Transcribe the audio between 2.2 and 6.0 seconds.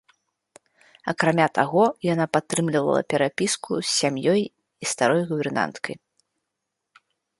падтрымлівала перапіску з сям'ёй і старой гувернанткай.